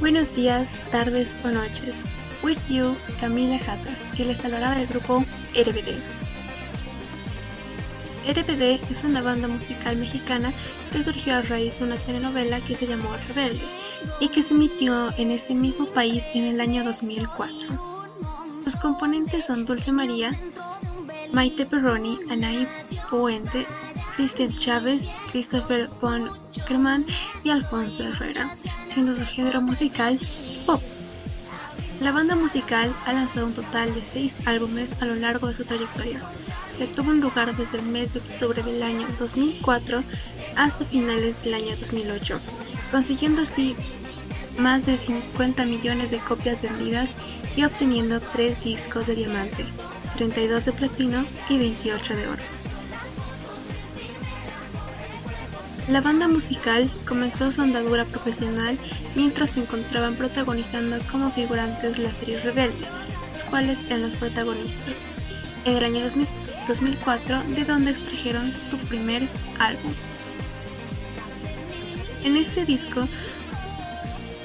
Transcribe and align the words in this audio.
Buenos 0.00 0.34
días, 0.34 0.82
tardes 0.90 1.36
o 1.44 1.48
noches. 1.48 2.06
With 2.42 2.58
you, 2.68 2.96
Camila 3.20 3.58
Jata, 3.58 3.90
que 4.16 4.24
les 4.24 4.44
hablará 4.44 4.72
del 4.72 4.88
grupo 4.88 5.24
RBD. 5.54 5.96
RBD 8.28 8.90
es 8.90 9.04
una 9.04 9.22
banda 9.22 9.46
musical 9.46 9.96
mexicana 9.96 10.52
que 10.90 11.02
surgió 11.02 11.36
a 11.36 11.42
raíz 11.42 11.78
de 11.78 11.84
una 11.84 11.96
telenovela 11.96 12.60
que 12.60 12.74
se 12.74 12.86
llamó 12.86 13.08
Rebelde 13.28 13.64
y 14.20 14.28
que 14.28 14.42
se 14.42 14.54
emitió 14.54 15.16
en 15.16 15.30
ese 15.30 15.54
mismo 15.54 15.86
país 15.86 16.26
en 16.34 16.44
el 16.44 16.60
año 16.60 16.84
2004. 16.84 18.04
Los 18.64 18.76
componentes 18.76 19.46
son 19.46 19.64
Dulce 19.64 19.92
María, 19.92 20.32
Maite 21.32 21.66
Perroni, 21.66 22.18
Anaí 22.28 22.66
Puente, 23.10 23.64
Cristian 24.16 24.54
Chávez, 24.56 25.08
Christopher 25.30 25.88
von 26.00 26.30
Kerman 26.66 27.04
y 27.42 27.50
Alfonso 27.50 28.02
Herrera, 28.04 28.54
siendo 28.84 29.14
su 29.14 29.24
género 29.26 29.60
musical 29.60 30.20
pop. 30.66 30.80
La 32.00 32.12
banda 32.12 32.34
musical 32.36 32.92
ha 33.06 33.12
lanzado 33.12 33.46
un 33.46 33.54
total 33.54 33.94
de 33.94 34.02
seis 34.02 34.36
álbumes 34.46 34.92
a 35.00 35.06
lo 35.06 35.14
largo 35.14 35.48
de 35.48 35.54
su 35.54 35.64
trayectoria, 35.64 36.20
que 36.76 36.86
tuvo 36.86 37.12
lugar 37.12 37.56
desde 37.56 37.78
el 37.78 37.84
mes 37.84 38.14
de 38.14 38.20
octubre 38.20 38.62
del 38.62 38.82
año 38.82 39.06
2004 39.18 40.02
hasta 40.56 40.84
finales 40.84 41.42
del 41.42 41.54
año 41.54 41.76
2008, 41.78 42.38
consiguiendo 42.90 43.42
así 43.42 43.76
más 44.58 44.86
de 44.86 44.98
50 44.98 45.64
millones 45.64 46.10
de 46.10 46.18
copias 46.18 46.62
vendidas 46.62 47.10
y 47.56 47.64
obteniendo 47.64 48.20
tres 48.20 48.62
discos 48.62 49.06
de 49.06 49.14
diamante, 49.14 49.64
32 50.16 50.64
de 50.64 50.72
platino 50.72 51.24
y 51.48 51.58
28 51.58 52.16
de 52.16 52.28
oro. 52.28 52.42
La 55.88 56.00
banda 56.00 56.28
musical 56.28 56.90
comenzó 57.06 57.52
su 57.52 57.60
andadura 57.60 58.06
profesional 58.06 58.78
mientras 59.14 59.50
se 59.50 59.60
encontraban 59.60 60.14
protagonizando 60.14 60.96
como 61.12 61.30
figurantes 61.30 61.98
la 61.98 62.12
serie 62.14 62.40
Rebelde, 62.40 62.86
los 63.32 63.44
cuales 63.44 63.80
eran 63.86 64.00
los 64.00 64.12
protagonistas, 64.12 65.04
en 65.66 65.76
el 65.76 65.84
año 65.84 66.00
2004, 66.68 67.42
de 67.54 67.64
donde 67.64 67.90
extrajeron 67.90 68.54
su 68.54 68.78
primer 68.78 69.28
álbum. 69.58 69.92
En 72.24 72.38
este 72.38 72.64
disco 72.64 73.06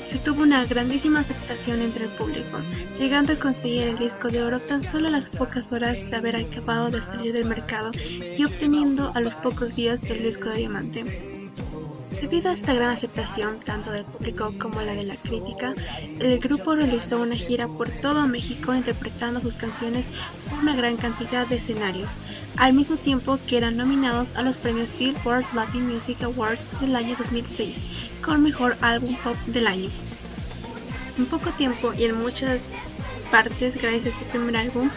se 0.10 0.18
tuvo 0.18 0.42
una 0.42 0.66
grandísima 0.66 1.20
aceptación 1.20 1.82
entre 1.82 2.06
el 2.06 2.10
público, 2.10 2.58
llegando 2.98 3.34
a 3.34 3.36
conseguir 3.36 3.84
el 3.84 4.00
disco 4.00 4.30
de 4.30 4.42
oro 4.42 4.60
tan 4.60 4.84
solo 4.84 5.08
a 5.08 5.12
las 5.12 5.30
pocas 5.30 5.72
horas 5.72 6.10
de 6.10 6.16
haber 6.16 6.36
acabado 6.36 6.90
de 6.90 7.04
salir 7.04 7.32
del 7.32 7.46
mercado 7.46 7.92
y 8.36 8.44
obteniendo 8.44 9.12
a 9.14 9.22
los 9.22 9.36
pocos 9.36 9.76
días 9.76 10.02
el 10.02 10.24
disco 10.24 10.50
de 10.50 10.58
diamante. 10.58 11.39
Debido 12.22 12.50
a 12.50 12.53
esta 12.53 12.73
gran 12.73 12.89
aceptación 12.89 13.62
tanto 13.62 13.92
del 13.92 14.03
público 14.03 14.53
como 14.59 14.81
la 14.81 14.94
de 14.94 15.03
la 15.03 15.16
crítica, 15.16 15.73
el 16.20 16.38
grupo 16.39 16.76
realizó 16.76 17.22
una 17.22 17.36
gira 17.36 17.70
por 17.70 17.89
todo 17.89 18.28
México 18.28 18.76
interpretando 18.76 19.39
sus 19.39 19.56
canciones 19.56 20.09
por 20.50 20.59
una 20.59 20.76
gran 20.76 20.98
cantidad 20.98 21.48
de 21.48 21.56
escenarios, 21.56 22.17
al 22.58 22.73
mismo 22.73 22.98
tiempo 22.98 23.39
que 23.48 23.58
eran 23.58 23.78
nominados 23.78 24.34
a 24.36 24.42
los 24.42 24.58
premios 24.58 24.92
Billboard 25.00 25.45
Latin 25.56 25.88
Music 25.88 26.22
Awards 26.22 26.78
del 26.81 26.95
año 26.98 27.16
2006 27.17 27.86
con 28.22 28.44
Mejor 28.44 28.76
Álbum 28.81 29.16
Pop 29.23 29.38
del 29.48 29.67
año. 29.67 29.89
En 31.17 31.26
poco 31.26 31.52
tiempo 31.52 31.94
y 31.94 32.04
en 32.04 32.20
muchas 32.20 32.64
partes 33.31 33.76
gracias 33.76 34.08
a 34.08 34.09
este 34.09 34.26
primer 34.26 34.58
álbum, 34.58 34.89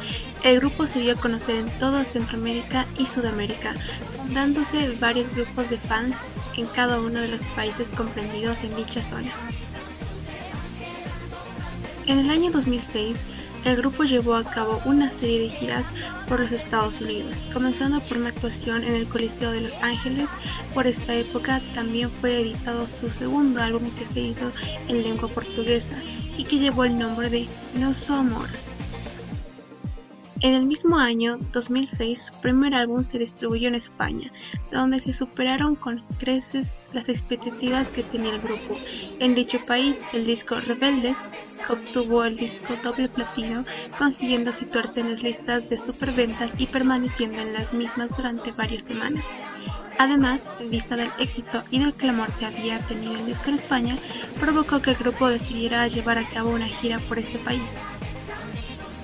el 0.43 0.59
grupo 0.59 0.89
se 0.89 0.99
dio 0.99 1.13
a 1.13 1.21
conocer 1.21 1.55
en 1.55 1.71
toda 1.79 2.05
Centroamérica 2.05 2.85
y 2.99 3.07
Sudamérica, 3.07 3.75
fundándose 4.17 4.97
varios 4.99 5.33
grupos 5.35 5.71
de 5.71 5.79
fans 5.79 6.19
en 6.57 6.67
cada 6.67 7.01
uno 7.01 7.21
de 7.21 7.29
los 7.29 7.45
países 7.47 7.93
comprendidos 7.93 8.63
en 8.63 8.77
dicha 8.77 9.03
zona. 9.03 9.31
En 12.07 12.19
el 12.19 12.31
año 12.31 12.51
2006, 12.51 13.25
el 13.65 13.77
grupo 13.77 14.03
llevó 14.03 14.35
a 14.35 14.43
cabo 14.43 14.83
una 14.85 15.13
serie 15.13 15.41
de 15.41 15.49
giras 15.49 15.87
por 16.27 16.41
los 16.41 16.51
Estados 16.51 17.01
Unidos, 17.01 17.47
comenzando 17.53 18.01
por 18.01 18.17
una 18.17 18.31
actuación 18.31 18.83
en 18.83 18.95
el 18.95 19.07
Coliseo 19.07 19.53
de 19.53 19.61
Los 19.61 19.75
Ángeles. 19.83 20.29
Por 20.75 20.89
esta 20.89 21.15
época 21.15 21.61
también 21.75 22.11
fue 22.11 22.41
editado 22.41 22.89
su 22.89 23.09
segundo 23.11 23.63
álbum 23.63 23.89
que 23.97 24.07
se 24.07 24.21
hizo 24.21 24.51
en 24.89 25.03
lengua 25.03 25.29
portuguesa 25.29 25.95
y 26.37 26.45
que 26.45 26.59
llevó 26.59 26.85
el 26.85 26.99
nombre 26.99 27.31
de 27.31 27.47
Nosso 27.75 28.17
Amor. 28.17 28.49
En 30.43 30.55
el 30.55 30.67
mismo 30.67 30.99
año 30.99 31.39
2006 31.53 32.31
su 32.33 32.41
primer 32.41 32.75
álbum 32.75 33.05
se 33.05 33.17
distribuyó 33.17 33.69
en 33.69 33.77
España, 33.77 34.33
donde 34.73 34.99
se 34.99 35.13
superaron 35.13 35.77
con 35.77 36.03
creces 36.19 36.75
las 36.93 37.09
expectativas 37.09 37.93
que 37.93 38.03
tenía 38.03 38.35
el 38.35 38.41
grupo. 38.41 38.77
En 39.21 39.37
dicho 39.37 39.61
país, 39.65 40.05
el 40.13 40.27
disco 40.27 40.59
Rebeldes 40.59 41.29
obtuvo 41.69 42.25
el 42.25 42.37
disco 42.37 42.75
doble 42.83 43.09
platino, 43.09 43.65
consiguiendo 43.97 44.53
situarse 44.53 44.99
en 44.99 45.13
las 45.13 45.23
listas 45.23 45.71
de 45.71 45.79
superventas 45.79 46.53
y 46.59 46.67
permaneciendo 46.67 47.39
en 47.39 47.53
las 47.53 47.73
mismas 47.73 48.17
durante 48.17 48.51
varias 48.51 48.83
semanas. 48.83 49.25
Además, 50.01 50.51
vista 50.69 50.97
del 50.97 51.13
éxito 51.21 51.63
y 51.71 51.79
del 51.79 51.95
clamor 51.95 52.33
que 52.33 52.47
había 52.47 52.81
tenido 52.81 53.15
el 53.15 53.27
disco 53.27 53.51
en 53.51 53.55
España, 53.55 53.97
provocó 54.41 54.83
que 54.83 54.91
el 54.91 54.97
grupo 54.97 55.29
decidiera 55.29 55.87
llevar 55.87 56.19
a 56.19 56.25
cabo 56.25 56.51
una 56.51 56.67
gira 56.67 56.99
por 56.99 57.21
este 57.21 57.39
país. 57.39 57.79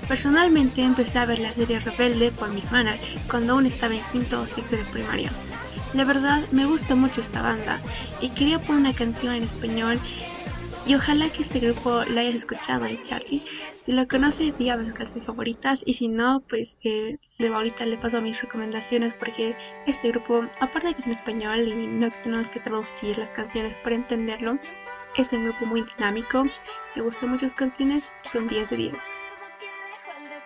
Personalmente 0.09 0.81
empecé 0.81 1.19
a 1.19 1.27
ver 1.27 1.37
la 1.37 1.53
serie 1.53 1.79
Rebelde 1.79 2.31
por 2.31 2.49
mi 2.49 2.61
hermana 2.61 2.97
cuando 3.29 3.53
aún 3.53 3.67
estaba 3.67 3.93
en 3.93 4.01
quinto 4.11 4.41
o 4.41 4.47
sexto 4.47 4.75
de 4.75 4.83
primaria. 4.85 5.31
La 5.93 6.03
verdad 6.03 6.41
me 6.51 6.65
gusta 6.65 6.95
mucho 6.95 7.21
esta 7.21 7.43
banda 7.43 7.79
y 8.19 8.29
quería 8.29 8.57
poner 8.57 8.81
una 8.81 8.93
canción 8.93 9.35
en 9.35 9.43
español 9.43 9.99
y 10.87 10.95
ojalá 10.95 11.29
que 11.29 11.43
este 11.43 11.59
grupo 11.59 12.03
lo 12.05 12.19
hayas 12.19 12.33
escuchado 12.33 12.85
de 12.85 12.99
Charlie. 13.03 13.45
Si 13.79 13.91
lo 13.91 14.07
conoce, 14.07 14.51
dígame 14.57 14.91
las 14.97 15.13
mis 15.13 15.23
favoritas 15.23 15.83
y 15.85 15.93
si 15.93 16.07
no, 16.07 16.39
pues 16.49 16.79
eh, 16.83 17.19
ahorita 17.39 17.85
le 17.85 17.97
paso 17.97 18.19
mis 18.19 18.41
recomendaciones 18.41 19.13
porque 19.13 19.55
este 19.85 20.09
grupo, 20.09 20.43
aparte 20.59 20.87
de 20.87 20.93
que 20.95 21.01
es 21.01 21.05
en 21.05 21.13
español 21.13 21.67
y 21.67 21.85
no 21.85 22.09
tenemos 22.23 22.49
que 22.49 22.59
traducir 22.59 23.19
las 23.19 23.31
canciones 23.31 23.75
para 23.83 23.95
entenderlo, 23.95 24.57
es 25.15 25.33
un 25.33 25.43
grupo 25.43 25.67
muy 25.67 25.83
dinámico, 25.83 26.45
me 26.95 27.03
gustan 27.03 27.29
mucho 27.29 27.45
sus 27.45 27.55
canciones, 27.55 28.11
son 28.23 28.47
10 28.47 28.71
de 28.71 28.75
10. 28.75 29.28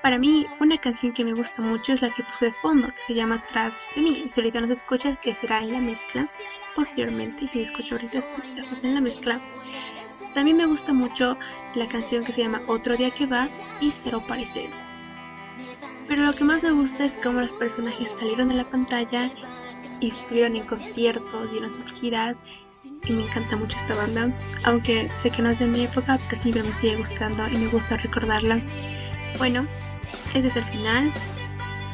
Para 0.04 0.20
mí, 0.20 0.46
una 0.60 0.78
canción 0.78 1.14
que 1.14 1.24
me 1.24 1.34
gusta 1.34 1.62
mucho 1.62 1.94
es 1.94 2.02
la 2.02 2.10
que 2.10 2.24
puse 2.24 2.48
de 2.48 2.52
fondo, 2.52 2.90
que 2.90 3.02
se 3.08 3.14
llama 3.14 3.42
Tras 3.50 3.88
de 3.96 4.02
mí. 4.02 4.26
Si 4.28 4.42
ahorita 4.42 4.60
no 4.60 4.68
se 4.68 4.74
escucha, 4.74 5.16
que 5.16 5.34
será 5.34 5.60
en 5.60 5.72
la 5.72 5.80
mezcla 5.80 6.28
posteriormente. 6.76 7.48
Si 7.48 7.54
se 7.54 7.62
escucha 7.62 7.96
ahorita, 7.96 8.18
estás 8.18 8.84
en 8.84 8.96
la 8.96 9.00
mezcla. 9.00 9.40
También 10.34 10.58
me 10.58 10.66
gusta 10.66 10.92
mucho 10.92 11.38
la 11.76 11.88
canción 11.88 12.26
que 12.26 12.34
se 12.34 12.42
llama 12.42 12.62
Otro 12.68 12.98
día 12.98 13.12
que 13.12 13.28
va 13.28 13.48
y 13.80 13.92
Cero 13.92 14.22
Parecer. 14.28 14.72
Pero 16.06 16.26
lo 16.26 16.34
que 16.34 16.44
más 16.44 16.62
me 16.62 16.72
gusta 16.72 17.06
es 17.06 17.18
cómo 17.18 17.40
los 17.40 17.54
personajes 17.54 18.12
salieron 18.12 18.50
de 18.50 18.56
la 18.56 18.70
pantalla 18.70 19.32
y 20.02 20.10
estuvieron 20.10 20.58
en 20.58 20.66
conciertos, 20.66 21.50
dieron 21.50 21.72
sus 21.72 21.94
giras 21.94 22.42
y 23.06 23.14
me 23.14 23.24
encanta 23.24 23.56
mucho 23.56 23.78
esta 23.78 23.96
banda, 23.96 24.38
aunque 24.66 25.10
sé 25.16 25.30
que 25.30 25.42
no 25.42 25.50
es 25.50 25.60
de 25.60 25.68
mi 25.68 25.86
época, 25.86 26.20
pero 26.28 26.42
siempre 26.42 26.64
me 26.64 26.74
sigue 26.74 26.98
gustando 26.98 27.48
y 27.48 27.56
me 27.56 27.68
gusta 27.68 27.96
recordarla. 27.96 28.62
Bueno, 29.38 29.66
este 30.34 30.48
es 30.48 30.56
el 30.56 30.66
final. 30.66 31.14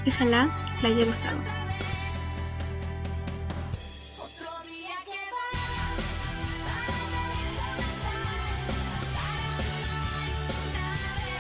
Ojalá 0.07 0.56
le 0.81 0.88
haya 0.88 1.06
gustado. 1.06 1.38